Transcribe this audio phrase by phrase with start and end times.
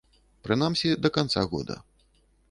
[0.45, 1.75] Прынамсі, да канца года.